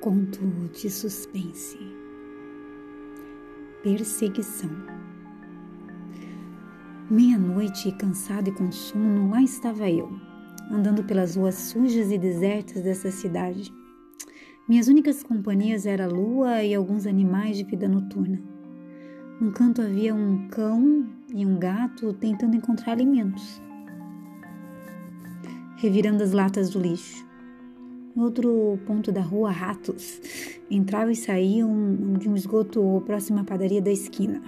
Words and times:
Conto 0.00 0.38
de 0.72 0.88
suspense. 0.88 1.76
Perseguição. 3.82 4.70
Meia-noite, 7.10 7.90
cansado 7.90 8.48
e 8.48 8.52
com 8.52 8.70
sono, 8.70 9.28
lá 9.28 9.42
estava 9.42 9.90
eu, 9.90 10.08
andando 10.70 11.02
pelas 11.02 11.34
ruas 11.34 11.56
sujas 11.56 12.12
e 12.12 12.18
desertas 12.18 12.84
dessa 12.84 13.10
cidade. 13.10 13.74
Minhas 14.68 14.86
únicas 14.86 15.24
companhias 15.24 15.84
eram 15.84 16.04
a 16.04 16.08
lua 16.08 16.62
e 16.62 16.76
alguns 16.76 17.04
animais 17.04 17.56
de 17.56 17.64
vida 17.64 17.88
noturna. 17.88 18.40
Num 19.40 19.50
canto 19.50 19.82
havia 19.82 20.14
um 20.14 20.46
cão 20.46 21.08
e 21.34 21.44
um 21.44 21.58
gato 21.58 22.12
tentando 22.12 22.54
encontrar 22.54 22.92
alimentos, 22.92 23.60
revirando 25.76 26.22
as 26.22 26.30
latas 26.30 26.70
do 26.70 26.78
lixo. 26.78 27.27
Outro 28.18 28.80
ponto 28.84 29.12
da 29.12 29.20
rua, 29.20 29.52
ratos 29.52 30.20
entravam 30.68 31.12
e 31.12 31.14
saíam 31.14 32.14
de 32.18 32.28
um 32.28 32.34
esgoto 32.34 33.00
próximo 33.06 33.38
à 33.38 33.44
padaria 33.44 33.80
da 33.80 33.92
esquina. 33.92 34.42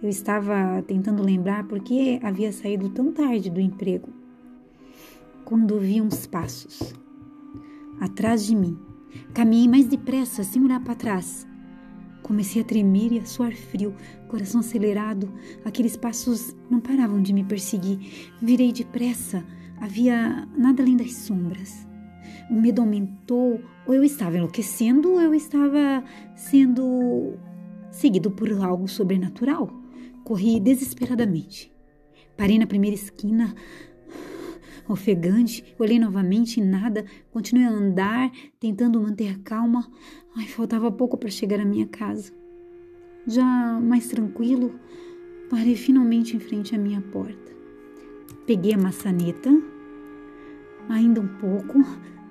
Eu 0.00 0.08
estava 0.08 0.80
tentando 0.86 1.24
lembrar 1.24 1.66
por 1.66 1.80
que 1.80 2.20
havia 2.22 2.52
saído 2.52 2.88
tão 2.90 3.10
tarde 3.10 3.50
do 3.50 3.60
emprego. 3.60 4.10
Quando 5.44 5.80
vi 5.80 6.00
uns 6.00 6.24
passos 6.24 6.94
atrás 8.00 8.46
de 8.46 8.54
mim, 8.54 8.78
caminhei 9.34 9.66
mais 9.66 9.88
depressa, 9.88 10.44
sem 10.44 10.62
olhar 10.64 10.84
para 10.84 10.94
trás. 10.94 11.44
Comecei 12.22 12.62
a 12.62 12.64
tremer 12.64 13.12
e 13.12 13.18
a 13.18 13.26
suar 13.26 13.56
frio, 13.56 13.92
coração 14.28 14.60
acelerado. 14.60 15.28
Aqueles 15.64 15.96
passos 15.96 16.54
não 16.70 16.78
paravam 16.78 17.20
de 17.20 17.32
me 17.32 17.42
perseguir. 17.42 18.30
Virei 18.40 18.72
depressa. 18.72 19.44
Havia 19.80 20.46
nada 20.56 20.80
além 20.80 20.96
das 20.96 21.12
sombras 21.14 21.89
o 22.50 22.54
medo 22.54 22.80
aumentou, 22.82 23.60
ou 23.86 23.94
eu 23.94 24.04
estava 24.04 24.36
enlouquecendo, 24.36 25.12
ou 25.12 25.20
eu 25.20 25.34
estava 25.34 26.04
sendo 26.34 27.34
seguido 27.90 28.30
por 28.30 28.50
algo 28.52 28.88
sobrenatural. 28.88 29.70
Corri 30.24 30.60
desesperadamente. 30.60 31.72
Parei 32.36 32.58
na 32.58 32.66
primeira 32.66 32.94
esquina, 32.94 33.54
ofegante, 34.88 35.64
olhei 35.78 35.98
novamente 35.98 36.58
e 36.58 36.64
nada, 36.64 37.04
continuei 37.30 37.66
a 37.66 37.70
andar, 37.70 38.32
tentando 38.58 39.00
manter 39.00 39.38
calma. 39.40 39.90
Ai, 40.36 40.46
faltava 40.46 40.90
pouco 40.90 41.16
para 41.16 41.30
chegar 41.30 41.60
à 41.60 41.64
minha 41.64 41.86
casa. 41.86 42.32
Já 43.26 43.44
mais 43.80 44.08
tranquilo, 44.08 44.74
parei 45.50 45.76
finalmente 45.76 46.36
em 46.36 46.40
frente 46.40 46.74
à 46.74 46.78
minha 46.78 47.00
porta. 47.00 47.52
Peguei 48.46 48.72
a 48.72 48.78
maçaneta, 48.78 49.50
ainda 50.94 51.20
um 51.20 51.28
pouco, 51.38 51.84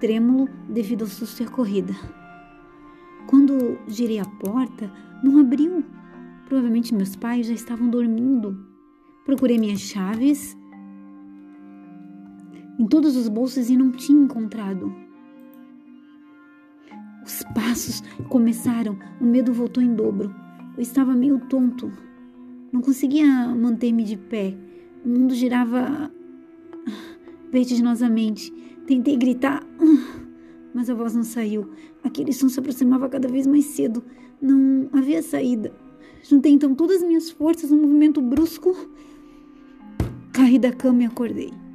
trêmulo 0.00 0.48
devido 0.68 1.02
ao 1.02 1.08
susto 1.08 1.42
e 1.42 1.46
à 1.46 1.48
corrida. 1.48 1.94
Quando 3.26 3.78
girei 3.88 4.18
a 4.18 4.24
porta, 4.24 4.90
não 5.22 5.40
abriu. 5.40 5.84
Provavelmente 6.46 6.94
meus 6.94 7.16
pais 7.16 7.46
já 7.46 7.54
estavam 7.54 7.88
dormindo. 7.88 8.56
Procurei 9.24 9.58
minhas 9.58 9.80
chaves 9.80 10.56
em 12.78 12.86
todos 12.86 13.16
os 13.16 13.28
bolsos 13.28 13.68
e 13.70 13.76
não 13.76 13.90
tinha 13.90 14.22
encontrado. 14.22 14.94
Os 17.24 17.42
passos 17.54 18.02
começaram, 18.28 18.96
o 19.20 19.24
medo 19.24 19.52
voltou 19.52 19.82
em 19.82 19.94
dobro. 19.94 20.32
Eu 20.76 20.82
estava 20.82 21.14
meio 21.14 21.40
tonto. 21.40 21.90
Não 22.70 22.80
conseguia 22.80 23.26
manter-me 23.48 24.04
de 24.04 24.16
pé. 24.16 24.56
O 25.04 25.08
mundo 25.08 25.34
girava 25.34 26.10
vertiginosamente. 27.50 28.52
Tentei 28.86 29.16
gritar, 29.16 29.66
mas 30.74 30.88
a 30.88 30.94
voz 30.94 31.14
não 31.14 31.24
saiu. 31.24 31.70
Aquele 32.04 32.32
som 32.32 32.48
se 32.48 32.60
aproximava 32.60 33.08
cada 33.08 33.28
vez 33.28 33.46
mais 33.46 33.64
cedo. 33.64 34.04
Não 34.40 34.88
havia 34.92 35.22
saída. 35.22 35.72
Juntei 36.22 36.52
então 36.52 36.74
todas 36.74 37.02
as 37.02 37.08
minhas 37.08 37.30
forças 37.30 37.70
num 37.70 37.80
movimento 37.80 38.20
brusco. 38.20 38.74
Caí 40.32 40.58
da 40.58 40.72
cama 40.72 41.02
e 41.02 41.06
acordei. 41.06 41.65